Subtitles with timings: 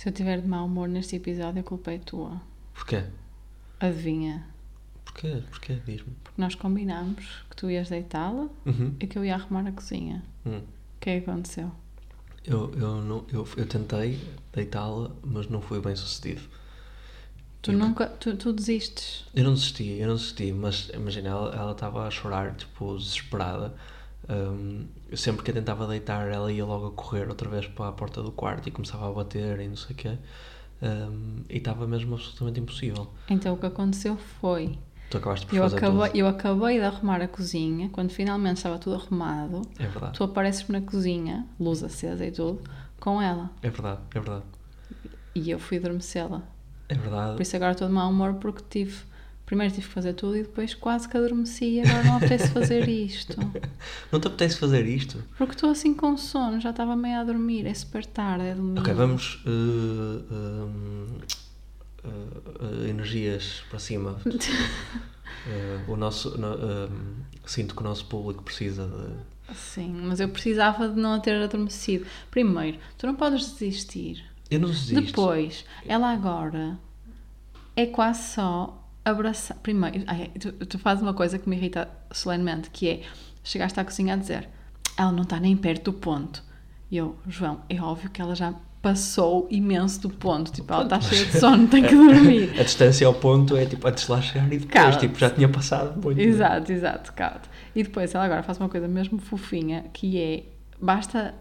[0.00, 2.40] Se eu tiver de mau humor neste episódio, a culpa é tua.
[2.72, 3.04] Porquê?
[3.78, 4.46] Adivinha?
[5.04, 5.42] Porquê?
[5.50, 5.74] Porquê?
[5.84, 6.14] Diz-me.
[6.24, 8.94] Porque nós combinámos que tu ias deitá-la Uhum.
[8.98, 10.22] e que eu ia arrumar a cozinha.
[10.46, 10.60] Hum.
[10.60, 11.70] O que é que aconteceu?
[12.46, 14.18] Eu, eu, não, eu, eu tentei
[14.54, 16.40] deitá-la, mas não foi bem sucedido.
[17.60, 18.06] Tu E que- nunca.
[18.06, 19.26] Tu, tu desistes.
[19.34, 23.74] Eu não desisti, eu não desisti, mas imagina, ela ela estava a chorar, tipo, desesperada.
[24.30, 27.88] Hum, eu sempre que a tentava deitar, ela ia logo a correr outra vez para
[27.88, 30.18] a porta do quarto e começava a bater e não sei o quê.
[30.82, 33.08] Hum, e estava mesmo absolutamente impossível.
[33.28, 34.78] Então o que aconteceu foi.
[35.10, 36.18] Tu acabaste por Eu fazer acabei, tudo.
[36.18, 40.68] eu acabei de arrumar a cozinha, quando finalmente estava tudo arrumado, É verdade, tu apareces
[40.68, 42.60] na cozinha, luz acesa e tudo,
[43.00, 43.50] com ela.
[43.62, 44.44] é verdade, é verdade.
[45.34, 46.42] E eu fui adormecê-la.
[46.88, 47.34] É verdade.
[47.36, 48.96] Por isso agora estou de mau humor porque tive.
[49.50, 52.88] Primeiro tive que fazer tudo e depois quase que adormeci e agora não apetece fazer
[52.88, 53.36] isto.
[54.12, 55.24] Não te apetece fazer isto?
[55.36, 58.78] Porque estou assim com sono, já estava meio a dormir, é super tarde, é domingo.
[58.80, 59.42] Ok, vamos.
[59.44, 61.10] uh, uh,
[62.04, 64.20] uh, energias para cima.
[64.24, 69.56] Uh, o nosso, no- um, sinto que o nosso público precisa de.
[69.56, 72.06] Sim, mas eu precisava de não a ter adormecido.
[72.30, 74.24] Primeiro, tu não podes desistir.
[74.48, 75.00] Eu não desisto.
[75.06, 76.78] Depois, ela agora
[77.74, 79.56] é quase só abraçar.
[79.58, 83.02] Primeiro, ai, tu, tu fazes uma coisa que me irrita solenemente, que é
[83.42, 84.48] chegaste à cozinha a dizer
[85.00, 86.42] ela não está nem perto do ponto.
[86.90, 90.52] E eu, João, é óbvio que ela já passou imenso do ponto.
[90.52, 92.52] Tipo, ela está cheia de sono, tem que dormir.
[92.58, 95.48] A distância ao ponto é tipo antes de lá chegar e depois, tipo, já tinha
[95.48, 96.20] passado muito.
[96.20, 97.40] Exato, exato, calma.
[97.74, 100.44] E depois ela agora faz uma coisa mesmo fofinha, que é,
[100.80, 101.34] basta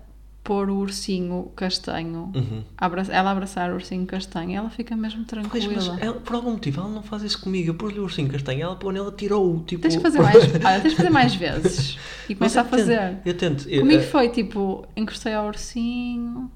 [0.50, 2.64] pôr o ursinho castanho, Uhum.
[2.75, 5.28] abra- ela abraçar o ursinho castanho, ela fica mesmo Pois,
[5.64, 5.73] tranquila.
[5.94, 7.69] mas ela, por algum motivo ela não faz isso comigo.
[7.69, 9.83] Eu pus-lhe o ursinho castanho, ela pôs ela tirou tipo.
[9.83, 12.00] Tens de fazer mais, olha, tens de fazer mais vezes.
[12.27, 13.17] E Mas começa a eu tento, fazer.
[13.23, 13.70] Eu tento.
[13.70, 16.52] eu- Comigo eh, foi tipo, encostei ao ursinho.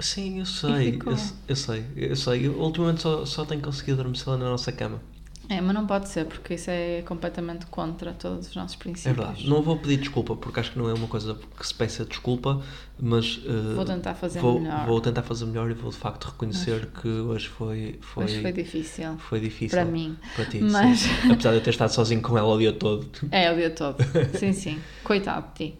[0.00, 1.16] Sim, eu sei, eu,
[1.48, 2.46] eu sei, eu sei.
[2.46, 5.00] Eu, ultimamente só, só tenho conseguido adormecê-la na nossa cama.
[5.48, 9.16] É, mas não pode ser, porque isso é completamente contra todos os nossos É princípios.
[9.16, 9.48] verdade.
[9.48, 12.60] Não vou pedir desculpa, porque acho que não é uma coisa que se peça desculpa,
[12.98, 14.86] mas eh, Vou tentar fazer vou, melhor.
[14.86, 18.52] vou tentar fazer melhor e vou de facto reconhecer que hoje foi, foi, Mas foi
[18.52, 19.16] difícil.
[19.18, 19.78] foi difícil.
[19.78, 20.16] Para mim.
[20.34, 21.32] Para ti, Mas- sim.
[21.32, 23.06] Apesar de eu ter estado sozinho com ela o dia todo.
[23.30, 23.98] É, o dia todo.
[24.38, 24.80] Sim, sim.
[25.04, 25.74] Coitado de ti.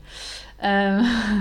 [0.59, 1.01] Ah,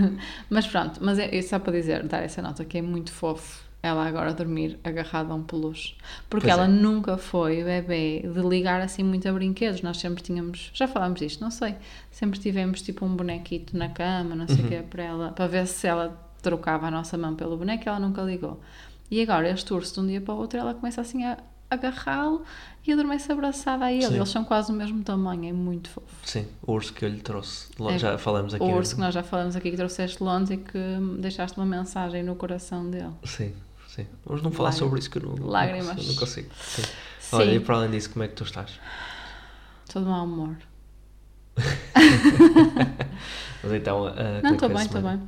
[0.49, 3.64] mas pronto, mas é, é só para dizer, dar essa nota que é muito fofo
[3.85, 5.95] ela agora dormir agarrada a um peluche.
[6.29, 6.67] Porque Pois ela é.
[6.67, 9.81] nunca foi bebê de ligar assim muito a brinquedos.
[9.81, 11.75] Nós sempre tínhamos, já falámos disto, não sei,
[12.11, 14.67] sempre tivemos tipo um bonequito na cama, não sei o Uhum.
[14.69, 18.21] que, para ela, para ver se ela trocava a nossa mão pelo boneco, ela nunca
[18.23, 18.59] ligou.
[19.11, 21.37] E agora este urso de um dia para o outro ela começa assim a
[21.69, 22.43] agarrá-lo
[22.85, 24.05] e adormece abraçada a ele.
[24.07, 24.15] Sim.
[24.15, 26.07] Eles são quase o mesmo tamanho, é muito fofo.
[26.23, 27.67] Sim, o urso que eu lhe trouxe.
[27.91, 28.63] É, já falamos aqui.
[28.63, 28.75] O né?
[28.75, 30.79] urso que nós já falamos aqui que trouxeste de Londres e que
[31.19, 33.09] deixaste uma mensagem no coração dele.
[33.23, 33.51] Sim,
[33.95, 34.07] sim.
[34.25, 34.75] Vamos não falar Lágrimas.
[34.89, 35.87] sobre isso que eu não, não Lágrimas.
[35.95, 36.49] consigo- não consigo.
[36.61, 36.81] Sim.
[37.19, 38.79] Sim, Olha, e para além disso, como é que tu estás?
[39.87, 40.55] estou de mau humor.
[43.63, 45.21] Mas então, é Não, estou a bem, estou bem.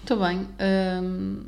[0.00, 0.48] Estou bem.
[1.02, 1.44] Hum,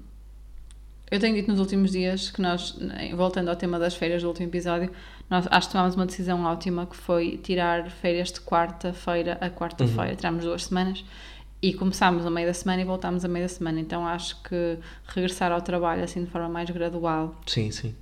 [1.11, 2.79] eu tenho dito nos últimos dias que nós,
[3.15, 4.91] voltando ao tema das férias do último episódio,
[5.29, 10.11] nós acho que tomámos uma decisão ótima que foi tirar férias de quarta-feira a quarta-feira.
[10.11, 10.17] Uhum.
[10.17, 11.05] Tirámos duas semanas
[11.63, 13.81] e começámos a meio da semana e voltámos a meio da semana.
[13.81, 14.79] Então acho que
[15.09, 17.95] regressar ao trabalho assim de forma mais gradual Sim, sim.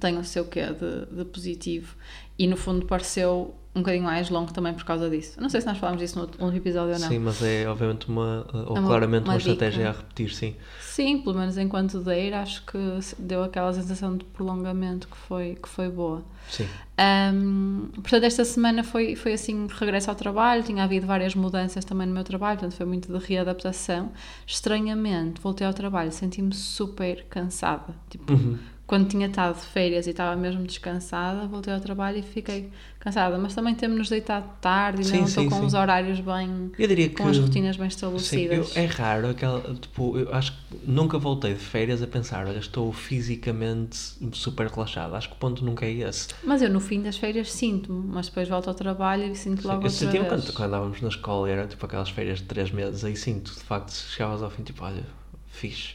[0.00, 1.94] tem o seu quê de, de positivo
[2.42, 5.40] e no fundo pareceu um bocadinho mais longo também por causa disso.
[5.40, 7.08] Não sei se nós falámos disso no outro episódio ou não.
[7.08, 10.54] Sim, mas é obviamente uma, ou É uma- claramente uma, uma estratégia a repetir, sim.
[10.82, 12.78] Sim, pelo menos enquanto der, acho que
[13.18, 16.22] deu aquela sensação de prolongamento que foi, que foi boa.
[16.50, 16.66] Sim.
[16.98, 22.06] Ahm, portanto, esta semana foi, foi assim, regresso ao trabalho, tinha havido várias mudanças também
[22.06, 24.12] no meu trabalho, portanto foi muito de readaptação.
[24.46, 27.94] Estranhamente, voltei ao trabalho, senti-me super cansada.
[28.10, 28.58] Tipo, Uhum.
[28.86, 33.38] Quando tinha estado de férias e estava mesmo descansada, voltei ao trabalho e fiquei cansada.
[33.38, 35.66] Mas também temos-nos deitado tarde e Sim, não estou com sim.
[35.66, 36.70] os horários bem.
[36.78, 37.14] Eu diria que.
[37.16, 38.76] com as rotinas bem Sim, eu- estabelecidas.
[38.76, 39.60] é raro aquela.
[39.74, 43.96] Tipo, eu acho que nunca voltei de férias a pensar, olha, estou fisicamente
[44.32, 45.14] super relaxado.
[45.14, 46.28] Acho que o ponto nunca é esse.
[46.44, 49.68] Mas eu no fim das férias sinto-me, mas depois volto ao trabalho e sinto Sim,
[49.68, 50.28] logo eu outra sentia vez.
[50.32, 53.60] quando, quando andávamos na escola era tipo aquelas férias de 3 meses, aí sinto, de
[53.60, 55.04] facto, se chegavas ao fim, tipo, olha,
[55.48, 55.94] fixe.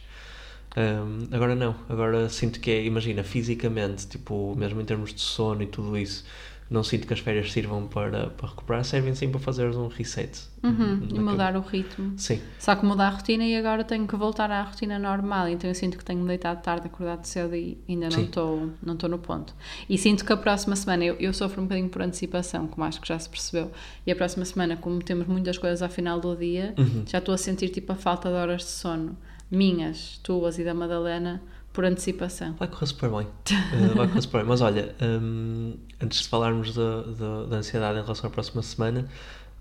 [0.78, 5.64] Hum, agora não, agora sinto que é, imagina, fisicamente, tipo, mesmo em termos de sono
[5.64, 6.24] e tudo isso,
[6.70, 10.38] não sinto que as férias sirvam para, para recuperar, servem sim para fazeres um reset.
[10.62, 12.14] Uhum, e mudar o ritmo.
[12.18, 15.48] Sim, Só que mudar a rotina e agora tenho que voltar à rotina normal.
[15.48, 18.96] Então eu sinto que tenho me deitado tarde, acordado cedo e ainda não estou não
[19.10, 19.56] no ponto.
[19.90, 23.00] E sinto que a próxima semana, eu, eu sofro um bocadinho por antecipação, como acho
[23.00, 23.72] que já se percebeu.
[24.06, 27.04] E a próxima semana, como temos muitas coisas ao final do dia, Uhum.
[27.08, 29.16] já estou a sentir tipo a falta de horas de sono.
[29.50, 31.42] Minhas, tuas e da Madalena,
[31.72, 32.54] por antecipação.
[32.54, 33.28] Vai correr super bem.
[33.28, 34.48] Uh, vai correr super bem.
[34.48, 39.08] Mas olha, um, antes de falarmos da, da, da, ansiedade em relação à próxima semana,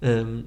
[0.02, 0.44] um,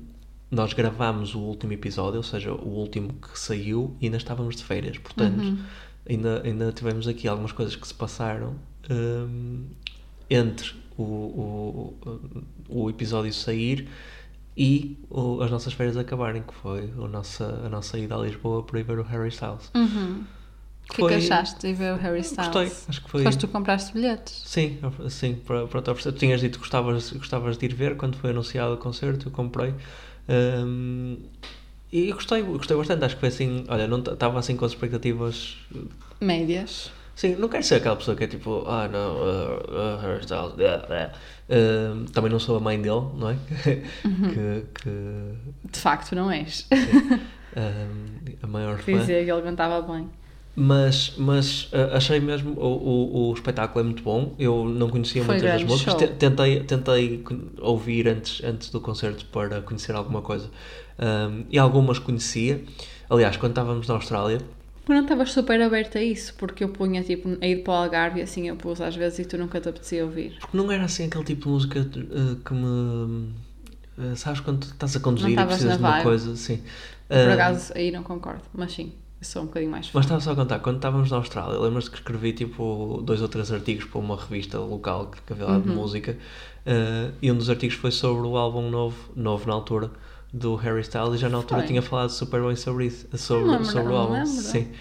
[0.50, 4.64] nós gravámos o último episódio, ou seja, o último que saiu, e ainda estávamos de
[4.64, 4.98] férias.
[4.98, 5.64] Portanto, uhum.
[6.10, 8.56] ainda, ainda tivemos aqui algumas coisas que se passaram
[8.90, 9.66] um,
[10.30, 11.98] entre o, o,
[12.68, 13.88] o episódio sair
[14.56, 18.64] e o, as nossas férias acabarem, que foi a nossa, a nossa ida a Lisboa
[18.64, 19.72] para ir ver o Harry Styles.
[19.76, 20.24] Uhum.
[20.90, 22.52] O que é que achaste de ver o Harry Styles?
[22.52, 23.24] Gostei, acho que foi.
[23.24, 24.42] Foste tu compraste bilhetes?
[24.46, 24.80] Sim,
[25.10, 28.74] sim, para, para tu tinhas dito que gostavas, gostavas de ir ver quando foi anunciado
[28.74, 29.74] o concerto, eu comprei.
[30.28, 31.18] Um,
[31.92, 35.58] e gostei, gostei bastante, acho que foi assim, olha, não estava assim com as expectativas
[36.20, 36.92] médias.
[37.20, 42.10] Sim, não quero ser aquela pessoa que é tipo, ah não, uh, uh, Styles, uh,
[42.14, 43.34] também não sou a mãe dele, não é?
[44.06, 44.30] Uhum.
[44.30, 46.66] que, que, De facto, não és.
[46.72, 48.94] Um, a maior fã.
[48.94, 50.08] Dizia que ele cantava bem.
[50.56, 54.34] Mas, mas uh, achei mesmo o, o, o, espetáculo é muito bom.
[54.40, 55.96] Eu não conhecia Foi muitas das músicas.
[56.18, 57.22] Tentei, tentei
[57.60, 60.50] ouvir antes, antes do concerto para conhecer alguma coisa.
[60.98, 62.64] Um, e algumas conhecia.
[63.10, 64.40] Aliás, quando estávamos na Austrália,
[64.88, 67.76] mas não estavas super aberta a isso, porque eu punha tipo a ir para o
[67.76, 70.38] Algarve e assim eu pus às vezes e tu nunca te apetecia ouvir.
[70.40, 73.34] Porque não era assim aquele tipo de música uh, que me.
[73.98, 76.36] Uh, sabes quando estás a conduzir e precisas de uma coisa?
[76.36, 76.62] Sim.
[77.08, 78.94] Por acaso aí não concordo, mas sim.
[79.22, 79.92] Eu sou um bocadinho mais fã.
[80.00, 83.28] Mas estava só a contar, quando estávamos na Austrália, lembras-te que escrevi tipo dois ou
[83.28, 85.62] três artigos para uma revista local que havia lá uhum.
[85.62, 86.18] de música
[87.22, 89.92] e um dos artigos foi sobre o álbum novo, novo na altura,
[90.32, 91.68] do Harry Styles e já na altura foi.
[91.68, 94.26] tinha falado super bem sobre isso, sobre, lembro, sobre o álbum.
[94.26, 94.72] Sim.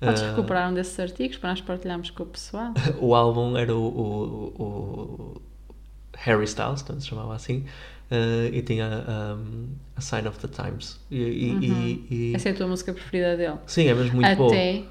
[0.00, 2.72] Podes uh, recuperar um desses artigos para nós partilharmos com o pessoal?
[3.00, 5.42] o álbum era o, o, o
[6.16, 7.64] Harry Styles, então se chamava assim,
[8.10, 9.04] uh, e tinha
[9.36, 11.00] um, A Sign of the Times.
[11.10, 11.62] E, uhum.
[11.62, 13.58] e, e, Essa é a tua música preferida dele?
[13.66, 14.52] Sim, é mesmo muito boa.
[14.52, 14.84] Até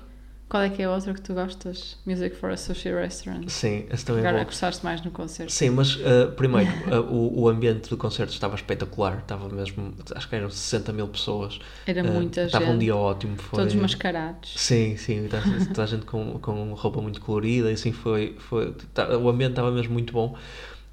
[0.50, 1.98] qual é que é a outra que tu gostas?
[2.06, 3.50] Music for a Sushi Restaurant.
[3.50, 5.52] Sim, essa também Agora é gostaste mais no concerto.
[5.52, 9.18] Sim, mas uh, primeiro, uh, o, o ambiente do concerto estava espetacular.
[9.18, 11.60] Estava mesmo, acho que eram 60 mil pessoas.
[11.86, 12.76] Era uh, muita estava gente.
[12.76, 13.36] um dia ótimo.
[13.36, 13.60] Foi...
[13.60, 14.54] Todos mascarados.
[14.56, 15.28] Sim, sim.
[15.68, 18.38] Toda a gente com, com roupa muito colorida e assim foi.
[18.40, 20.38] foi tá, o ambiente estava mesmo muito bom.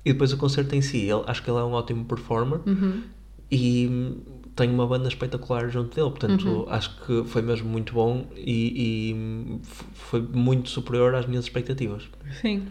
[0.05, 2.59] E depois o concerto em si, ele, acho que ele é um ótimo performer.
[2.67, 3.03] Uhum.
[3.51, 4.19] E
[4.55, 6.67] tem uma banda espetacular junto dele, portanto uhum.
[6.69, 9.61] acho que foi mesmo muito bom e, e,
[9.95, 12.05] foi muito superior às minhas expectativas.
[12.41, 12.67] Sim.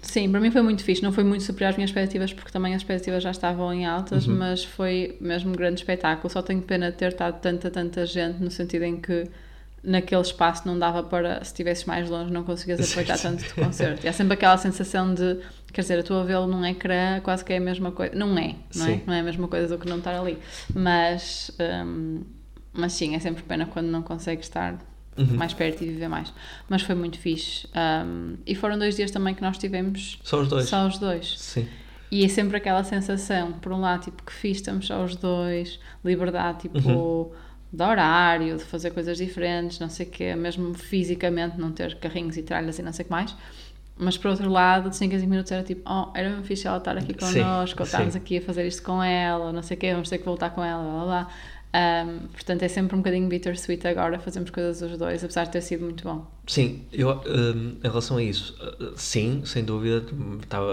[0.00, 1.00] Sim, para mim foi muito fixe.
[1.00, 4.26] Não foi muito superior às minhas expectativas, porque também as expectativas já estavam em altas,
[4.26, 4.36] uhum.
[4.36, 6.28] mas foi mesmo um grande espetáculo.
[6.28, 9.28] Só tenho pena de ter estado tanta, tanta gente, no sentido em que
[9.82, 14.04] naquele espaço não dava para, se estivesses mais longe, não conseguias aproveitar tanto do concerto.
[14.04, 15.38] E há sempre aquela sensação de,
[15.72, 18.14] quer dizer, a tua vê-lo num ecrã quase que é a mesma coisa.
[18.14, 19.00] Não é, não é?
[19.06, 20.38] Não é a mesma coisa do que não estar ali.
[20.74, 21.50] Mas,
[21.86, 22.22] um,
[22.72, 24.78] mas sim, é sempre pena quando não consegues estar
[25.16, 25.36] uhum.
[25.36, 26.32] mais perto e viver mais.
[26.68, 27.68] Mas foi muito fixe.
[27.74, 30.18] Um, e foram dois dias também que nós tivemos.
[30.22, 30.68] Só os dois.
[30.68, 31.38] Só os dois.
[31.38, 31.66] Sim.
[32.10, 35.80] E é sempre aquela sensação, por um lado, tipo, que fixe, estamos só os dois,
[36.04, 36.78] liberdade, tipo.
[36.78, 37.30] Uhum
[37.72, 42.36] de horário, de fazer coisas diferentes, não sei o quê, mesmo fisicamente não ter carrinhos
[42.36, 43.34] e tralhas e não sei o que mais.
[44.02, 46.66] Mas por outro lado, de 5 a 5 minutos era tipo, oh, era mesmo fixe
[46.66, 49.80] ela estar aqui connosco, ou estarmos aqui a fazer isto com ela, não sei o
[49.80, 51.28] quê, vamos ter que voltar com ela, blá blá blá.
[51.74, 55.62] Um, portanto, é sempre um bocadinho bittersweet agora, fazemos coisas os dois, apesar de ter
[55.62, 56.26] sido muito bom.
[56.46, 60.04] Sim, eu, um, em relação a isso, uh, sim, sem dúvida,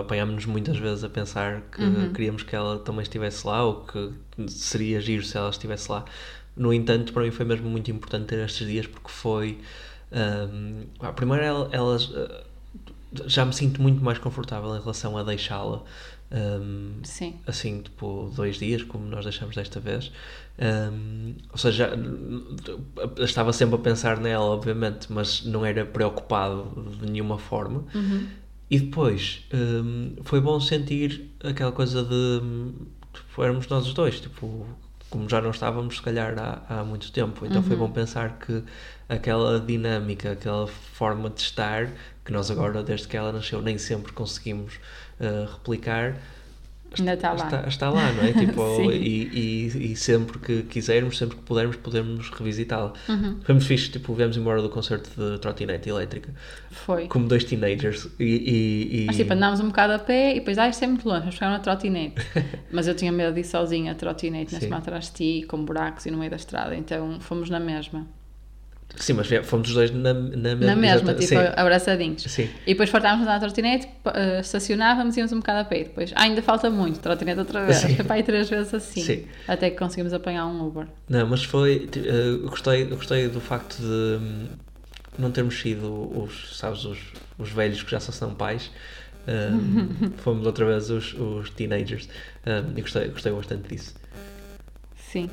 [0.02, 2.12] apanhámos-nos muitas vezes a pensar que uhum.
[2.12, 4.12] queríamos que ela também estivesse lá, ou que
[4.48, 6.04] seria giro se ela estivesse lá.
[6.58, 9.58] No entanto, para mim foi mesmo muito importante ter estes dias porque foi.
[10.12, 10.84] Um,
[11.14, 12.12] primeiro, elas.
[13.26, 15.84] Já me sinto muito mais confortável em relação a deixá-la.
[16.32, 17.40] Um, Sim.
[17.48, 20.12] Assim, tipo, dois dias, como nós deixamos desta vez.
[20.60, 21.92] Um, ou seja,
[23.18, 27.86] estava sempre a pensar nela, obviamente, mas não era preocupado de nenhuma forma.
[27.96, 28.28] Uhum.
[28.70, 32.42] E depois um, foi bom sentir aquela coisa de.
[33.12, 34.68] Tipo, éramos nós os dois, tipo,
[35.10, 37.46] como já não estávamos, se calhar, há, há muito tempo.
[37.46, 37.68] Então uhum.
[37.68, 38.64] foi bom pensar que
[39.08, 41.90] aquela dinâmica, aquela forma de estar,
[42.24, 44.76] que nós agora, desde que ela nasceu, nem sempre conseguimos
[45.20, 46.16] uh, replicar,
[46.98, 47.46] Ainda está lá.
[47.46, 48.34] Está, está lá, não é?
[48.34, 52.94] Tipo, e, e, e, sempre que quisermos, sempre que pudermos, podemos revisitá-la.
[53.08, 53.40] Uhum.
[53.48, 56.34] Muito fixe, tipo, viemos embora do concerto de trotinete elétrica.
[56.72, 57.08] Foi.
[57.08, 58.08] Como dois teenagers.
[58.20, 61.08] E, e, Mas tipo, andámos um bocado a pé e depois, ah, isto é muito
[61.08, 62.26] longe, vamos pegar uma trotinete.
[62.72, 65.64] Mas eu tinha medo de ir sozinha a trotinete, na semana atrás de ti, com
[65.64, 68.08] buracos e no meio da estrada, então fomos na mesma.
[68.96, 70.66] Sim, mas fomos os dois na, na mesma.
[70.66, 71.36] Na mesma, tipo, sim.
[71.56, 72.24] abraçadinhos.
[72.24, 72.50] Sim.
[72.66, 75.84] E depois fartámos na trotinete, uh, estacionávamos e íamos um bocado a pé.
[75.84, 77.78] Depois, ah, ainda falta muito, trotinete outra vez.
[77.78, 77.96] Sim.
[78.04, 79.02] Foi três vezes assim.
[79.02, 79.26] Sim.
[79.48, 80.88] Até que conseguimos apanhar um Uber.
[81.08, 81.90] Não, mas foi.
[81.96, 84.20] Uh, gostei, gostei do facto de.
[85.18, 87.00] não termos sido os, sabes, os,
[87.38, 88.72] os velhos que já só são pais.
[89.28, 92.10] Um, fomos outra vez os, os teenagers
[92.48, 93.94] um, e gostei, gostei bastante disso.
[94.96, 95.30] Sim.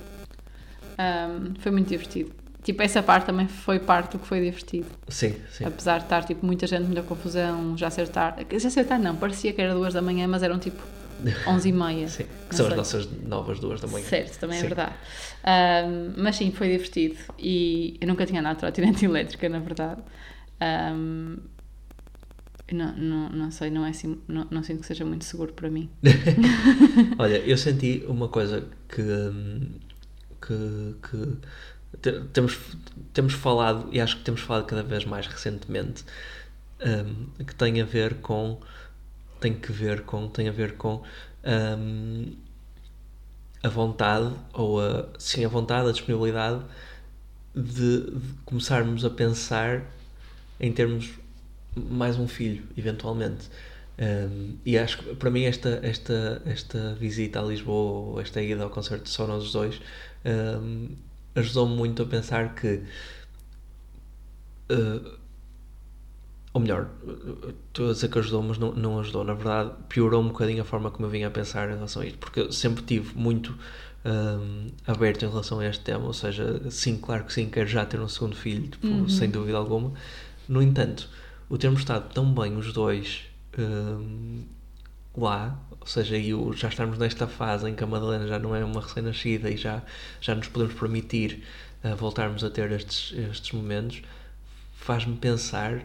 [0.98, 2.32] Um, foi muito divertido.
[2.66, 4.88] Tipo, essa parte também foi parte do que foi divertido.
[5.06, 5.64] Sim, sim.
[5.64, 8.44] Apesar de estar tipo, muita gente, muita confusão, já ser tarde.
[8.58, 10.82] Já ser tarde não, parecia que era duas da manhã, mas eram tipo
[11.46, 12.08] 11 e meia.
[12.08, 12.72] Sim, que são sei.
[12.72, 14.04] as nossas novas duas da manhã.
[14.04, 14.64] Certo, também Sim.
[14.64, 14.94] é verdade.
[15.44, 17.14] Ahm, mas sim, foi divertido.
[17.38, 20.02] E eu nunca tinha andado de trotinete elétrica, na verdade.
[20.60, 21.36] Ahm,
[22.72, 25.70] não, não, não sei, não, é assim, não, não sinto que seja muito seguro para
[25.70, 25.88] mim.
[27.16, 29.68] Olha, eu senti uma coisa que, hum,
[30.40, 31.38] que, que
[32.32, 32.58] temos,
[33.12, 36.04] temos falado, e acho que temos falado cada vez mais recentemente,
[36.80, 38.60] hum, que tem a ver com
[39.40, 41.02] tem que ver com tem a ver com
[41.44, 42.32] hum,
[43.62, 46.62] a vontade ou a sim a vontade a disponibilidade
[47.54, 49.82] de, de começarmos a pensar
[50.60, 51.10] em termos
[51.74, 53.48] mais um filho eventualmente.
[53.98, 58.70] Um, e acho que para mim esta, esta, esta visita a Lisboa, esta ida ao
[58.70, 59.80] concerto de Só Nós os Dois,
[60.24, 60.88] um,
[61.36, 62.82] ajudou-me muito a pensar que,
[64.70, 65.18] uh,
[66.52, 66.88] ou melhor,
[67.68, 70.64] estou a dizer que ajudou, mas não, não ajudou, na verdade piorou um bocadinho a
[70.64, 73.56] forma como eu vinha a pensar em relação a isto, porque eu sempre tive muito
[74.06, 77.84] um, aberto em relação a este tema, ou seja, sim, claro que sim, quero já
[77.84, 79.92] ter um segundo filho, tipo, sem dúvida alguma.
[80.48, 81.10] No entanto,
[81.48, 83.24] o termos estado tão bem os dois
[83.58, 84.44] hum,
[85.16, 88.56] lá, ou seja, e o, já estarmos nesta fase em que a Madalena já não
[88.56, 89.80] é uma recém-nascida e já,
[90.20, 91.44] já nos podemos permitir
[91.84, 94.02] uh, voltarmos a ter estes, estes momentos,
[94.74, 95.80] faz-me pensar.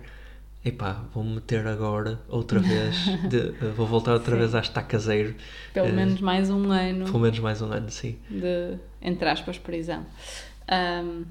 [0.63, 2.95] Epá, vou-me meter agora outra vez,
[3.29, 4.39] de- uh, vou voltar outra Sim.
[4.39, 5.35] vez a estar caseiro,
[5.73, 8.17] Pelo Eh, menos mais um ano pelo menos mais um ano, sim.
[8.29, 10.05] de, entre aspas, prisão.
[10.67, 11.23] Ahm,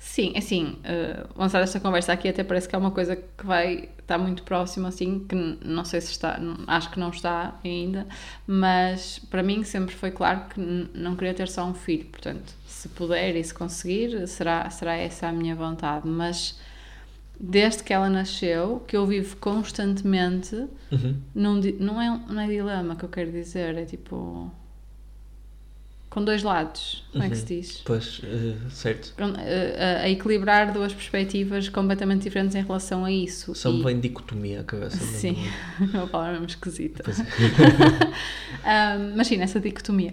[0.00, 3.88] sim, assim, uh, lançar esta conversa aqui até parece que é uma coisa que vai
[4.00, 8.06] estar muito próxima, assim, que não sei se está, acho que não está ainda,
[8.46, 10.60] mas para mim sempre foi claro que
[10.94, 15.28] não queria ter só um filho, portanto, se puder e se conseguir, será, será essa
[15.28, 16.58] a minha vontade, mas
[17.38, 21.60] desde que ela nasceu, que eu vivo constantemente Uhum.
[21.60, 24.50] di- não, é, não é dilema que eu quero dizer, é tipo.
[26.10, 27.82] Com dois lados, como é que se diz?
[27.84, 29.14] Pois, uh, certo.
[29.16, 33.52] Com- a, a- equilibrar duas perspectivas completamente diferentes em relação a isso.
[33.70, 34.96] Me E- vem dicotomia a cabeça.
[35.02, 35.36] não- Sim,
[35.80, 37.02] é uma palavra mesmo esquisita.
[37.04, 37.24] Pois é.
[38.60, 40.12] Um, mas sim, nessa dicotomia.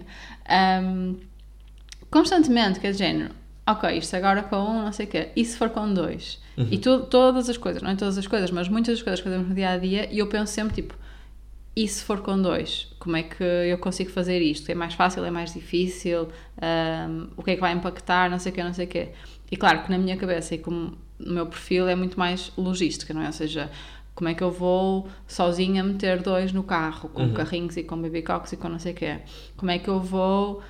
[0.82, 1.16] Um,
[2.10, 3.30] constantemente, que é de género,
[3.66, 6.40] ok, isto agora com um, não sei o quê, e se for com dois?
[6.56, 6.68] Uhum.
[6.70, 9.24] E tu, todas as coisas, não é todas as coisas, mas muitas das coisas que
[9.24, 10.94] fazemos no dia a dia, e eu penso sempre, tipo,
[11.84, 12.88] e se for com dois?
[12.98, 14.70] Como é que eu consigo fazer isto?
[14.70, 15.24] É mais fácil?
[15.24, 16.28] É mais difícil?
[16.60, 18.28] Um, o que é que vai impactar?
[18.30, 19.08] Não sei o quê, não sei o quê.
[19.50, 23.12] E claro que na minha cabeça e como no meu perfil é muito mais logística,
[23.14, 23.26] não é?
[23.26, 23.70] Ou seja,
[24.14, 27.32] como é que eu vou sozinha meter dois no carro, com Uhum.
[27.34, 29.18] carrinhos e com baby cocks e com não sei o quê?
[29.56, 30.62] Como é que eu vou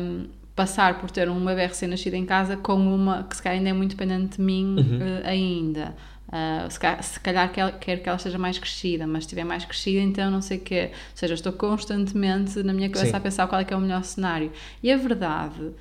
[0.00, 0.26] um,
[0.56, 3.72] passar por ter um bebê recém-nascido em casa com uma que se calhar ainda é
[3.72, 4.98] muito dependente de mim Uhum.
[5.00, 5.94] eh, ainda?
[6.30, 9.44] Uh, se, ca- se calhar quer, quero que ela esteja mais crescida, mas se estiver
[9.44, 10.90] mais crescida, então não sei o quê.
[10.92, 13.16] Ou seja, estou constantemente na minha cabeça Sim.
[13.16, 14.52] a pensar qual é que é o melhor cenário.
[14.80, 15.72] E a verdade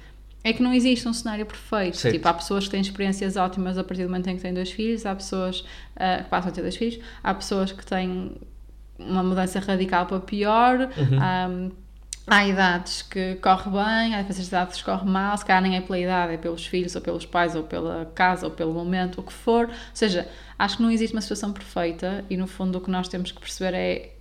[0.44, 1.98] é que não existe um cenário perfeito.
[1.98, 2.16] Certo.
[2.16, 4.72] Tipo, há pessoas que têm experiências ótimas a partir do momento em que têm dois
[4.72, 8.32] filhos, há pessoas uh, que passam a ter dois filhos, há pessoas que têm
[8.98, 10.90] uma mudança radical para pior.
[10.98, 11.68] Uhum.
[11.68, 11.72] um,
[12.30, 15.82] Há idades que corre bem, há diferentes idades que corre mal, se calhar nem é
[15.82, 19.24] pela idade, é pelos filhos, ou pelos pais, ou pela casa, ou pelo momento, o
[19.24, 19.66] que for.
[19.68, 23.08] Ou seja, acho que não existe uma situação perfeita e no fundo o que nós
[23.08, 24.16] temos que perceber é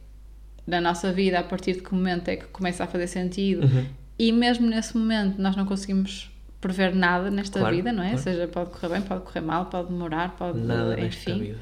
[0.67, 3.87] na nossa vida, a partir de que momento é que começa a fazer sentido Uhum.
[4.19, 8.11] e mesmo nesse momento nós não conseguimos prever nada nesta Claro, vida, não é?
[8.11, 8.17] claro.
[8.19, 10.59] Ou seja, pode correr bem, pode correr mal, pode demorar, pode.
[10.59, 11.38] Nada enfim.
[11.41, 11.59] vida.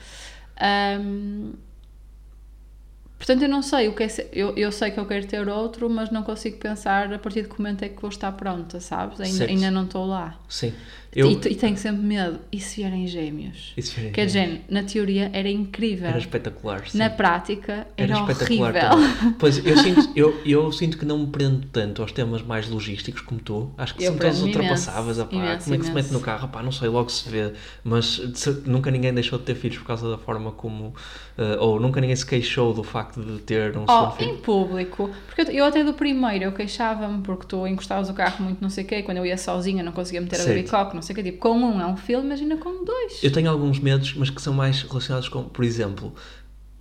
[3.19, 5.89] Portanto, eu não sei o que é eu, eu sei que eu quero ter outro,
[5.89, 9.21] mas não consigo pensar a partir de que momento é que vou estar pronta, sabes?
[9.21, 10.39] Ainda, ainda não estou lá.
[10.49, 10.75] Sim.
[11.15, 12.39] Eu, E, e tenho sempre medo.
[12.53, 13.73] E se vierem gêmeos?
[13.77, 16.09] Isso era, Quer dizer, na teoria era incrível.
[16.09, 16.87] era espetacular.
[16.89, 16.99] Sim.
[16.99, 18.91] Na prática era, espetacular horrível.
[19.19, 19.35] também.
[19.39, 23.23] Pois eu sinto, eu, eu sinto que não me prendo tanto aos temas mais logísticos
[23.23, 23.73] como tu.
[23.79, 25.17] Acho que Eu são todos ultrapassáveis.
[25.19, 26.13] imenso, imenso, como é que se mete imenso.
[26.15, 26.47] no carro?
[26.47, 27.53] Opá, não sei, logo se vê.
[27.83, 28.21] Mas
[28.67, 30.95] nunca ninguém deixou de ter filhos por causa da forma como.
[31.39, 34.31] eh, ou nunca ninguém se queixou do facto de ter um Oh, filho.
[34.33, 38.43] em público, porque eu, eu até do primeiro eu queixava-me porque tu encostavas o carro
[38.45, 40.57] muito não sei o quê, quando eu ia sozinha não conseguia meter a Certo.
[40.57, 43.23] baby cock, não sei o quê, tipo, com um é um filme, imagina com dois.
[43.23, 46.15] Eu tenho alguns medos, mas que são mais relacionados com, por exemplo,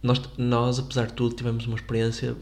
[0.03, 2.35] nós, nós apesar de tudo, tivemos uma experiência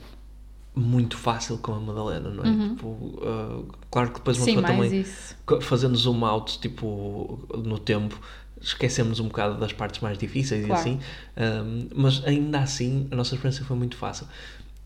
[0.75, 2.70] muito fácil com a Madalena, não é?
[2.70, 3.62] Tipo, ah,
[3.92, 4.54] claro que depois uma Uhum.
[4.54, 5.36] Sim, pessoa também isso.
[5.62, 8.20] fazendo zoom out tipo no tempo
[8.60, 10.80] esquecemos um bocado das partes mais difíceis Claro.
[10.80, 11.00] e assim,
[11.38, 14.25] um, mas ainda assim a nossa experiência foi muito fácil.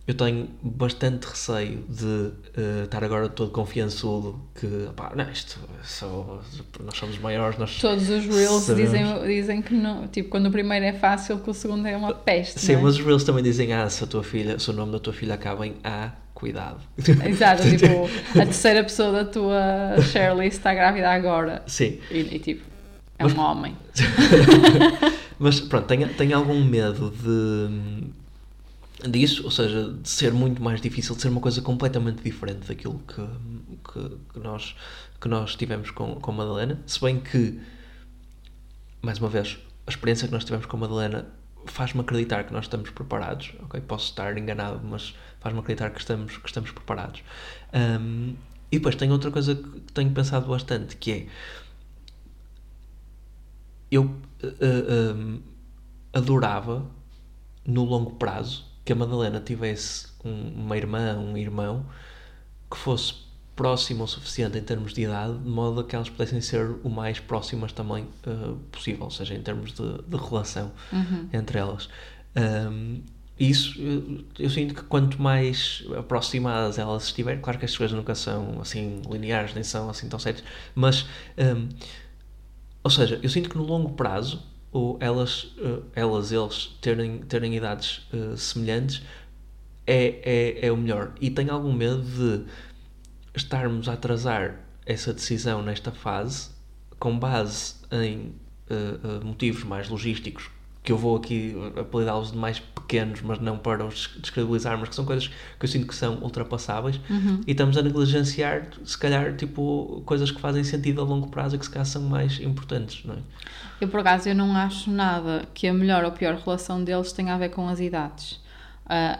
[0.07, 6.41] Eu tenho bastante receio de uh, estar agora todo confiançudo que, pá, não, isto, só,
[6.79, 8.91] nós somos maiores, nós Todos os Reels sabemos.
[8.91, 12.13] dizem, dizem que não, tipo, quando o primeiro é fácil, que o segundo é uma
[12.13, 12.57] peste.
[12.57, 12.77] Sim, é?
[12.77, 15.11] mas os Reels também dizem, ah, se, a tua filha, se o nome da tua
[15.11, 16.79] filha acaba em A, cuidado.
[17.27, 18.09] Exato, tipo,
[18.39, 19.95] a terceira pessoa da tua
[20.41, 21.63] list está grávida agora.
[21.67, 22.63] Sim, E, e, tipo,
[23.19, 23.75] é Mas- um homem.
[25.37, 28.07] mas pronto, tenho, tenho algum medo de
[29.03, 32.99] disso, ou seja, de ser muito mais difícil, de ser uma coisa completamente diferente daquilo
[32.99, 33.21] que,
[33.91, 34.75] que, que nós,
[35.21, 37.59] que nós tivemos com, com Madalena, se bem que,
[39.01, 41.27] mais uma vez, a experiência que nós tivemos com Madalena
[41.65, 43.79] faz-me acreditar que nós estamos preparados, ok?
[43.81, 47.23] Posso estar enganado, mas faz-me acreditar que estamos, que estamos preparados.
[47.73, 48.35] Um,
[48.71, 51.27] e depois tem outra coisa que tenho pensado bastante, que é
[53.89, 55.41] eu uh, uh,
[56.13, 56.85] adorava
[57.65, 61.85] no longo prazo que a Madalena tivesse um- uma irmã, um irmão
[62.71, 63.15] que fosse
[63.53, 66.89] próximo o suficiente em termos de idade, de modo a que elas pudessem ser o
[66.89, 70.71] mais próximas também uh, possível, ou seja, em termos de, de relação
[71.33, 71.89] entre elas.
[72.71, 73.01] Um,
[73.37, 78.15] isso, eu, eu sinto que quanto mais aproximadas elas estiverem, claro que estas coisas nunca
[78.15, 81.05] são assim lineares, nem são assim tão certas, mas
[81.37, 81.67] um,
[82.83, 87.55] ou seja, eu sinto que no longo prazo, ou elas, eh, elas eles terem, terem
[87.55, 89.01] idades eh, semelhantes
[89.85, 91.13] é, é, é o melhor.
[91.21, 92.45] E tenho algum medo de
[93.35, 96.49] estarmos a atrasar essa decisão nesta fase
[96.99, 98.33] com base em
[98.69, 100.56] eh, motivos mais logísticos
[100.87, 104.95] que eu vou aqui apelidá-los de mais pequenos, mas não para os descredibilizar, mas que
[104.95, 106.97] são coisas que eu sinto que são ultrapassáveis
[107.45, 111.59] e estamos a negligenciar, se calhar, tipo, coisas que fazem sentido a longo prazo e
[111.59, 113.17] que se calhar são mais importantes, não é?
[113.81, 117.33] Eu, por acaso, eu não acho nada que a melhor ou pior relação deles tenha
[117.35, 118.39] a ver com as idades.
[118.85, 119.19] Ah,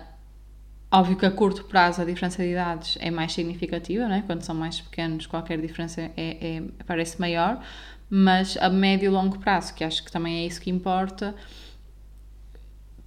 [0.89, 4.23] óbvio que a curto prazo a diferença de idades é mais significativa, né?
[4.25, 7.61] quando são mais pequenos qualquer diferença é, é- parece maior,
[8.09, 11.35] mas a médio e longo prazo, que acho que também é isso que importa,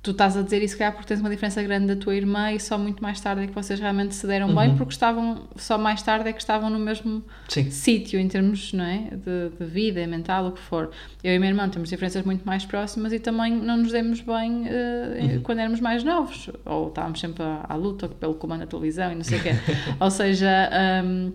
[0.02, 2.58] tu estás a dizer isso, calhar, porque tens uma diferença grande da tua irmã e
[2.58, 6.02] só muito mais tarde é que vocês realmente se deram bem, porque estavam, só mais
[6.02, 7.22] tarde é que estavam no mesmo
[7.70, 9.10] sítio em termos não é?
[9.10, 10.90] de, de vida, mental, o que for.
[11.22, 14.20] Eu e a minha irmã temos diferenças muito mais próximas e também não nos demos
[14.22, 18.66] bem eh, quando éramos mais novos, ou estávamos sempre à, à luta pelo comando da
[18.66, 19.50] televisão e não sei o quê.
[20.00, 20.70] ou seja,
[21.04, 21.32] hum,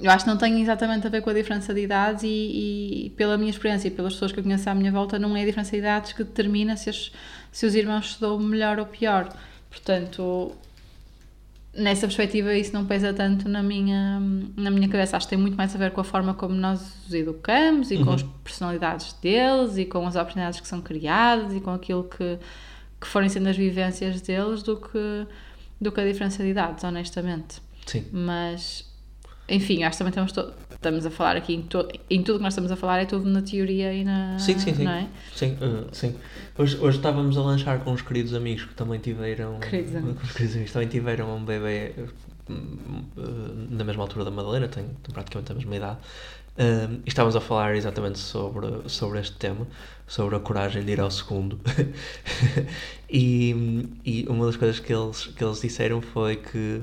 [0.00, 3.10] eu acho que não tem exatamente a ver com a diferença de idades e, e
[3.10, 5.44] pela minha experiência e pelas pessoas que eu conheço à minha volta, não é a
[5.44, 7.12] diferença de idades que determina se os,
[7.52, 9.28] se os irmãos dão melhor ou pior.
[9.68, 10.52] Portanto,
[11.74, 14.20] nessa perspectiva isso não pesa tanto na minha,
[14.56, 15.16] na minha cabeça.
[15.16, 18.02] Acho que tem muito mais a ver com a forma como nós os educamos e
[18.02, 22.38] com as personalidades deles e com as oportunidades que são criadas e com aquilo que,
[23.00, 25.26] que forem sendo as vivências deles do que,
[25.80, 27.60] do que a diferença de idades, honestamente.
[27.86, 28.04] Sim.
[28.12, 28.89] Mas,
[29.50, 31.68] enfim, acho que também estamos, estamos a falar aqui em,
[32.08, 34.38] em tudo que nós estamos a falar é tudo na teoria e na.
[34.38, 34.88] Sim, sim, sim.
[34.88, 35.08] É?
[35.34, 36.14] Sim, uh, sim.
[36.56, 39.58] Hoje, hoje estávamos a lanchar com uns queridos amigos que também tiveram.
[39.58, 40.22] Queridos amigos.
[40.22, 44.86] os queridos amigos também tiveram um bebê uh, uh, na mesma altura da Madalena, tem,
[45.12, 45.98] praticamente a mesma idade.
[46.58, 49.66] Um, e estávamos a falar exatamente sobre, sobre este tema,
[50.06, 51.58] sobre a coragem de ir ao segundo.
[53.08, 56.82] e, e uma das coisas que eles, que eles disseram foi que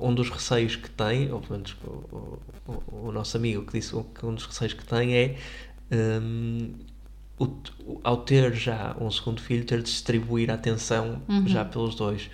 [0.00, 3.92] um dos receios que tem, ou pelo menos o, o- o- nosso amigo que disse
[4.14, 5.36] que um dos receios que tem é
[5.90, 6.74] hum,
[7.38, 12.30] o- ao ter já um segundo filho, ter de distribuir a atenção já pelos dois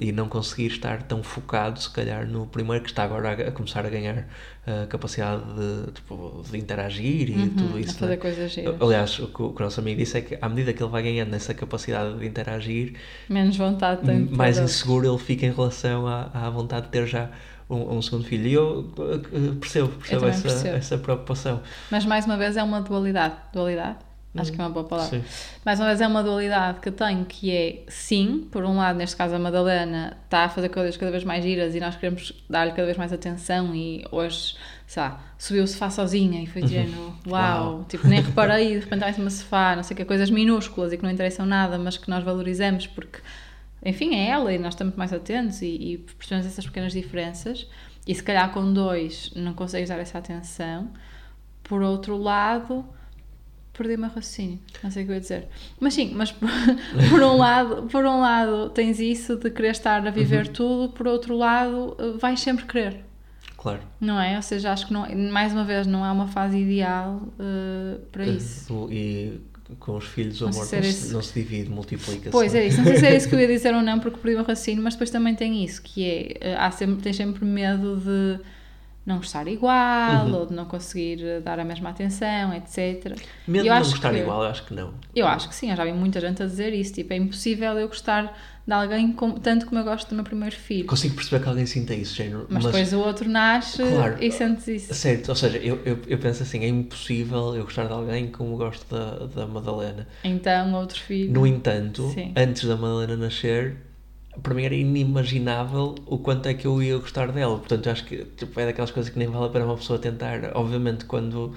[0.00, 3.52] e não conseguir estar tão focado, se calhar, no primeiro que está agora a, a
[3.52, 4.26] começar a ganhar
[4.66, 7.98] a capacidade de, tipo, de interagir e tudo a isso.
[7.98, 8.16] fazer né?
[8.16, 8.76] coisas giras.
[8.80, 10.90] Aliás, o que, o que o nosso amigo disse é que à medida que ele
[10.90, 12.94] vai ganhando essa capacidade de interagir,
[13.28, 17.30] Menos vontade tem mais inseguro ele fica em relação à, à vontade de ter já
[17.68, 18.46] um, um segundo filho.
[18.46, 20.76] E eu uh, percebo, percebo, também essa, percebo.
[20.76, 21.60] essa preocupação.
[21.90, 23.34] Mas mais uma vez é uma dualidade.
[23.52, 23.98] Dualidade?
[24.36, 25.18] Acho que é uma boa palavra.
[25.18, 25.24] Sim.
[25.64, 28.96] Mais uma vez é uma dualidade que eu tenho que é sim, por um lado,
[28.96, 32.32] neste caso a Madalena está a fazer coisas cada vez mais giras e nós queremos
[32.48, 34.54] dar-lhe cada vez mais atenção e hoje,
[34.86, 37.84] sei lá, subiu o sofá sozinha e foi dizendo uau, Uau.
[37.88, 40.96] tipo, nem reparei de repente cima do sofá, não sei o que, coisas minúsculas e
[40.96, 43.18] que não interessam nada, mas que nós valorizamos porque,
[43.84, 47.66] enfim, é ela e nós estamos mais atentos e, e percebemos essas pequenas diferenças
[48.06, 50.88] e se calhar com dois não consegues dar essa atenção.
[51.64, 52.84] Por outro lado,
[53.80, 55.48] perdi-me a raciocínio, não sei o que eu ia dizer.
[55.80, 56.32] Mas sim, mas
[57.08, 61.08] por, um lado, por um lado tens isso de querer estar a viver tudo, por
[61.08, 63.02] outro lado eh, vais sempre querer.
[63.56, 63.80] Claro.
[63.98, 64.36] Não é?
[64.36, 68.26] Ou seja, acho que não, mais uma vez não é uma fase ideal uh, para
[68.26, 68.74] isso.
[68.74, 69.40] Uh, e
[69.78, 72.30] com os filhos o amor não, se, não se divide, multiplica-se.
[72.30, 74.18] Pois é isso, não sei se é isso que eu ia dizer ou não, porque
[74.18, 76.04] perdi o raciocínio, mas depois também tem isso, que
[76.40, 78.40] é, há sempre, tens sempre medo de
[79.04, 80.34] não gostar igual uhum.
[80.34, 83.18] ou de não conseguir dar a mesma atenção, etc.
[83.46, 84.94] Mesmo não gostar que, igual, eu acho que não.
[85.14, 87.78] Eu acho que sim, eu já vi muita gente a dizer isso, tipo, é impossível
[87.78, 88.36] eu gostar
[88.66, 90.86] de alguém com, tanto como eu gosto do meu primeiro filho.
[90.86, 92.46] Consigo perceber que alguém sinta isso, género.
[92.48, 94.94] Mas, mas depois o outro nasce claro, e sentes isso.
[94.94, 98.56] Certo, ou seja, eu, eu, eu penso assim, é impossível eu gostar de alguém como
[98.56, 100.06] gosto da, da Madalena.
[100.22, 101.32] Então, outro filho.
[101.32, 102.32] No entanto, sim.
[102.36, 103.76] antes da Madalena nascer,
[104.42, 107.58] para mim era inimaginável o quanto é que eu ia gostar dela.
[107.58, 110.52] Portanto, acho que tipo, é daquelas coisas que nem vale a pena uma pessoa tentar.
[110.54, 111.54] Obviamente, quando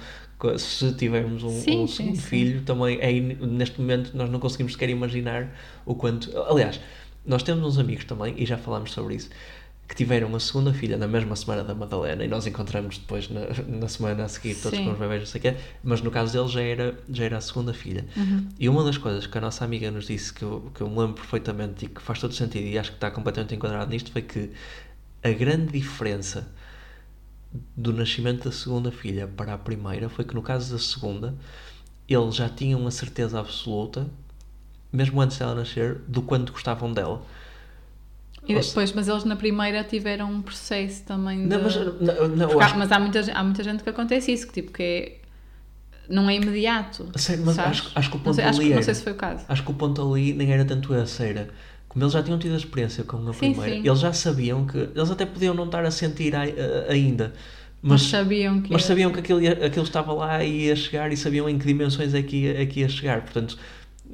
[0.58, 2.64] se tivermos um, sim, um segundo sim, filho, sim.
[2.64, 3.12] também é
[3.46, 5.48] neste momento nós não conseguimos sequer imaginar
[5.86, 6.36] o quanto.
[6.42, 6.80] Aliás,
[7.24, 9.30] nós temos uns amigos também, e já falámos sobre isso,
[9.86, 13.42] que tiveram a segunda filha na mesma semana da Madalena e nós encontramos depois na,
[13.68, 14.86] na semana a seguir todos Sim.
[14.86, 17.36] com os bebés, não sei o quê, mas no caso dele já era, já era
[17.36, 18.06] a segunda filha.
[18.16, 18.48] Uhum.
[18.58, 20.98] E uma das coisas que a nossa amiga nos disse que eu, que eu me
[20.98, 24.22] lembro perfeitamente e que faz todo sentido e acho que está completamente enquadrado nisto foi
[24.22, 24.50] que
[25.22, 26.48] a grande diferença
[27.76, 31.34] do nascimento da segunda filha para a primeira foi que no caso da segunda
[32.08, 34.06] eles já tinham a certeza absoluta,
[34.92, 37.22] mesmo antes dela nascer, do quanto gostavam dela.
[38.46, 41.46] E depois, mas eles na primeira tiveram um processo também de...
[41.48, 42.78] Não, mas, não, não, acho...
[42.78, 45.18] mas há, muita, há muita gente que acontece isso, que tipo que é,
[46.08, 47.10] não é imediato.
[47.16, 49.02] Sério, mas acho, acho, que o ponto não sei, ali acho, era, não sei se
[49.02, 49.44] foi o caso.
[49.48, 51.48] Acho que o ponto ali nem era tanto esse, era
[51.88, 53.88] como eles já tinham tido a experiência com a sim, primeira, sim.
[53.88, 57.32] eles já sabiam que eles até podiam não estar a sentir a, a, ainda.
[57.80, 61.16] Mas, mas, sabiam que, mas sabiam que aquilo, aquilo estava lá e ia chegar e
[61.16, 63.20] sabiam em que dimensões é que ia, é que ia chegar.
[63.20, 63.58] Portanto,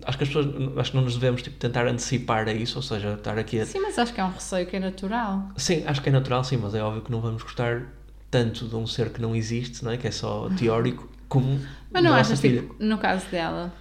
[0.04, 2.82] acho que as pessoas acho que não nos devemos tipo, tentar antecipar a isso, ou
[2.82, 3.66] seja, estar aqui a...
[3.66, 5.50] Sim, mas acho que é um receio que é natural.
[5.56, 7.82] Sim, acho que é natural, sim, mas é óbvio que não vamos gostar
[8.30, 9.96] tanto de um ser que não existe, não é?
[9.96, 11.60] que é só teórico, como
[11.90, 13.72] Mas não achas, tipo, no caso dela,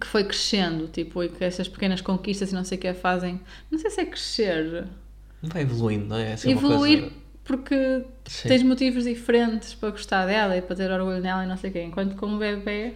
[0.00, 3.40] que foi crescendo, tipo, e que essas pequenas conquistas e não sei o que fazem,
[3.70, 4.86] não sei se é crescer...
[5.42, 6.34] Vai evoluindo, não é?
[6.34, 7.14] Assim, Evoluir coisa...
[7.44, 8.48] porque sim.
[8.48, 11.72] tens motivos diferentes para gostar dela e para ter orgulho nela e não sei o
[11.72, 12.94] quê, enquanto com o bebê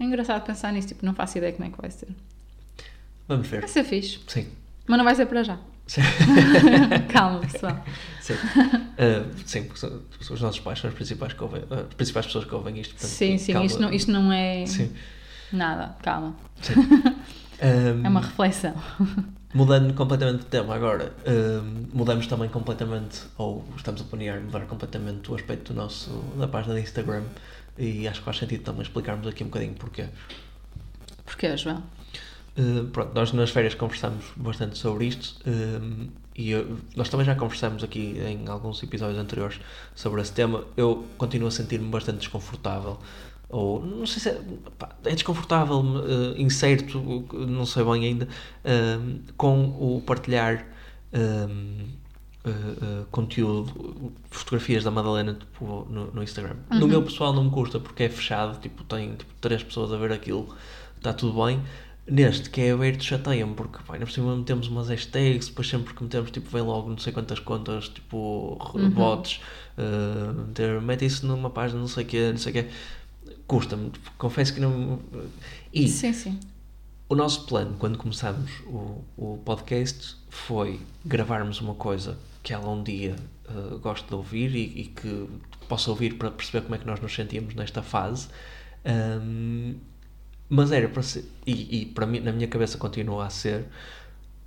[0.00, 2.08] é engraçado pensar nisso, tipo, não faço ideia como é que vai ser.
[3.26, 3.60] Vamos ver.
[3.60, 4.20] Vai ser fixe.
[4.26, 4.48] Sim.
[4.86, 5.58] Mas não vai ser para já.
[7.12, 7.84] Calma, pessoal.
[8.20, 8.34] Sim.
[8.34, 9.68] Uh, sim,
[10.30, 12.92] os nossos pais são as principais, que ouvem, as principais pessoas que ouvem isto.
[12.92, 14.92] Portanto, sim, sim, isto não, isto não é sim.
[15.52, 16.36] nada, calma.
[16.62, 16.74] Sim.
[17.60, 18.72] Um, é uma reflexão.
[19.54, 25.30] Mudando completamente de tema agora, um, mudamos também completamente, ou estamos a planear mudar completamente
[25.32, 27.24] o aspecto do nosso, da página do Instagram
[27.78, 30.06] e acho que faz sentido também explicarmos aqui um bocadinho porquê.
[31.24, 31.82] Porquê, João?
[32.58, 37.34] Uh, pronto, nós nas férias conversamos bastante sobre isto uh, e eu, nós também já
[37.34, 39.58] conversamos aqui em alguns episódios anteriores
[39.94, 40.64] sobre esse tema.
[40.76, 42.98] Eu continuo a sentir-me bastante desconfortável,
[43.48, 44.40] ou não sei se é,
[44.78, 47.00] pá, é desconfortável, uh, incerto,
[47.46, 48.28] não sei bem ainda,
[49.36, 50.66] com o partilhar
[51.12, 56.56] uh, conteúdo, fotografias da Madalena tipo, no, no Instagram.
[56.70, 56.78] Uhum.
[56.78, 59.96] No meu pessoal não me custa porque é fechado, tipo, tem tipo, três pessoas a
[59.96, 60.48] ver aquilo,
[60.96, 61.60] está tudo bem.
[62.10, 65.92] Neste, que é aberto, chateia-me, porque pá, ainda por cima metemos umas hashtags, depois sempre
[65.92, 68.88] que metemos, tipo, vem logo não sei quantas contas, tipo, uhum.
[68.88, 69.40] bots,
[69.76, 72.70] uh, mete isso numa página, não sei o quê, não sei o quê.
[73.48, 75.00] Custa-me, confesso que não.
[75.72, 76.38] E sim, sim.
[77.08, 82.82] o nosso plano, quando começámos o, o podcast, foi gravarmos uma coisa que ela um
[82.82, 83.16] dia
[83.48, 85.28] uh, goste de ouvir e, e, que
[85.66, 88.28] possa ouvir para perceber como é que nós nos sentíamos nesta fase.
[88.84, 89.76] Um,
[90.48, 93.66] mas era para ser, e, e, para mim, na minha cabeça continua a ser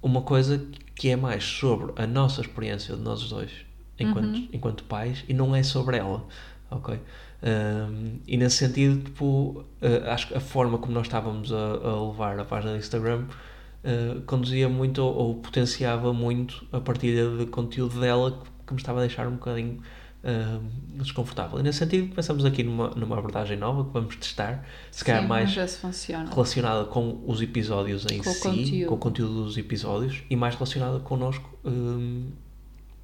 [0.02, 0.64] uma coisa
[0.96, 3.52] que é mais sobre a nossa experiência de nós dois
[4.00, 4.50] enquanto, uhum.
[4.52, 6.26] enquanto pais e não é sobre ela,
[6.70, 7.00] ok?
[7.44, 12.08] Um, e nesse sentido, tipo, uh, acho que a forma como nós estávamos a, a
[12.08, 13.26] levar a página do Instagram
[13.84, 19.00] uh, conduzia muito ou, ou, potenciava muito a partilha de conteúdo dela que me estava
[19.00, 19.82] a deixar um bocadinho
[20.24, 20.64] uh,
[20.98, 21.60] desconfortável.
[21.60, 25.56] E nesse sentido, pensamos aqui numa, numa abordagem nova que vamos testar, se calhar mais
[26.30, 31.00] relacionada com os episódios em com si, com o conteúdo dos episódios e mais relacionada
[31.00, 31.50] connosco.
[31.66, 32.30] Um,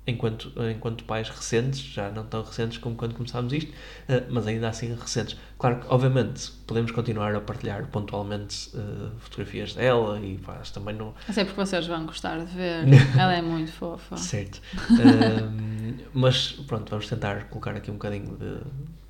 [0.07, 4.69] enquanto, enquanto pais recentes, já não tão recentes como quando começámos isto, uh, mas ainda
[4.69, 5.37] assim recentes.
[5.59, 11.13] Claro que, obviamente, podemos continuar a partilhar pontualmente uh, fotografias dela e pá, também não.
[11.27, 12.85] Mas é porque vocês vão gostar de ver,
[13.19, 14.15] ela é muito fofa.
[14.15, 14.61] Certo.
[14.89, 18.61] Uh, mas pronto, vamos tentar colocar aqui um bocadinho de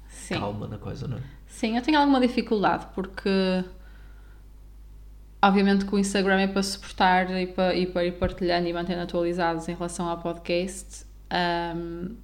[0.09, 0.39] Sim.
[0.39, 1.21] calma na coisa, não é?
[1.47, 3.29] Sim, eu tenho alguma dificuldade porque
[5.41, 9.01] Obviamente que o Instagram é para suportar e para, e para ir partilhando e mantendo
[9.01, 11.05] atualizados em relação ao podcast.
[11.31, 12.15] Um,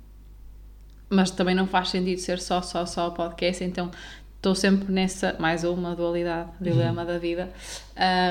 [1.09, 3.91] mas também não faz sentido ser só, só, só podcast, então
[4.35, 7.51] estou sempre nessa, mais uma dualidade, dilema da vida,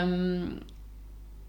[0.06, 0.58] um,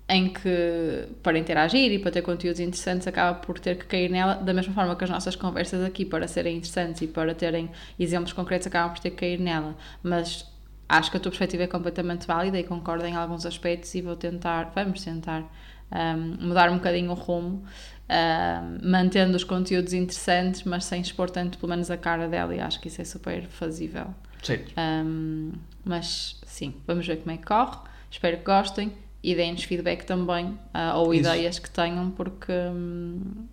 [0.07, 4.35] em que para interagir e para ter conteúdos interessantes acaba por ter que cair nela,
[4.35, 8.31] da mesma forma que as nossas conversas aqui, para serem interessantes e para terem exemplos
[8.31, 10.52] concretos, acabam por ter que cair nela, mas
[10.87, 14.15] acho que a tua perspectiva é completamente válida e concordo em alguns aspectos e vou
[14.15, 15.43] tentar, vamos tentar
[15.91, 17.63] um, mudar um bocadinho o rumo,
[18.09, 22.59] um, mantendo os conteúdos interessantes, mas sem expor tanto pelo menos a cara dela e
[22.59, 24.13] acho que isso é super fazível.
[24.41, 24.73] Certo.
[24.77, 25.53] Um,
[25.85, 27.77] mas sim, vamos ver como é que corre.
[28.11, 28.91] Espero que gostem
[29.23, 31.21] e deem-nos feedback também uh, ou Isso.
[31.21, 33.47] ideias que tenham, porque hum,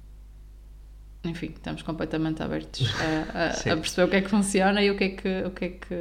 [1.23, 4.97] enfim, estamos completamente abertos a, a- a perceber o que é que funciona e o
[4.97, 5.95] que é que, o que, é que,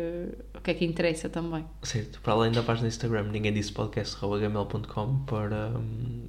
[0.56, 1.66] o que, é que interessa também.
[1.84, 5.72] Certo, para além da página do Instagram, ninguém disse podcast.gmail.com para,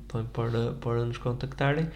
[0.09, 1.88] também para, para nos contactarem.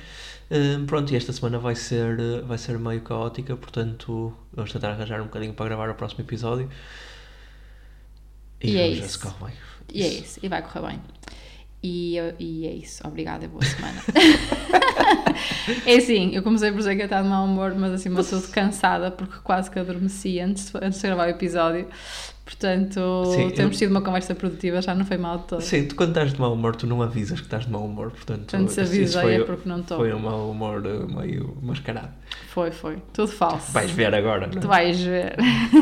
[0.50, 5.20] Hum, pronto, e esta semana vai ser, vai ser meio caótica, portanto vamos tentar arranjar
[5.20, 6.70] um bocadinho para gravar o próximo episódio.
[8.62, 9.18] E é vamos ver isso.
[9.92, 11.00] E é isso, e vai correr bem.
[11.86, 14.00] E, eu- e é isso, obrigada e boa semana.
[15.86, 18.30] é assim, eu comecei por dizer que eu estava de mau humor, mas assim, mas
[18.30, 21.86] tudo cansada porque quase que adormeci antes, de- antes de gravar o episódio.
[22.42, 25.60] Portanto, Sim, temos eu- tido uma conversa produtiva, já não foi mal de todo.
[25.60, 28.10] Sim, tu quando estás de mau humor, tu não avisas que estás de mau humor,
[28.10, 29.98] portanto, Portanto, se isso avisei foi, é porque não estou.
[29.98, 32.12] foi um mau humor eh, meio mascarado.
[32.48, 32.96] Foi, foi.
[33.12, 33.72] Tudo falso.
[33.72, 34.68] Vais ver agora, não Tu é?
[34.68, 35.36] vais ver.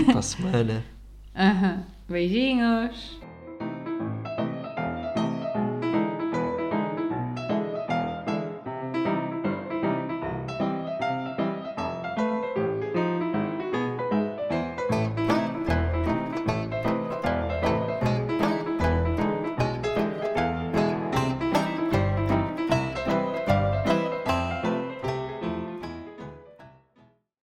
[0.06, 0.84] Para a semana.
[1.36, 1.82] Aham.
[2.08, 3.21] Beijinhos.